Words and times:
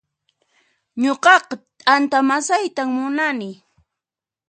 Nuqaqa 1.01 1.55
t'anta 1.83 2.17
masaytan 2.29 2.89
munani 2.95 3.51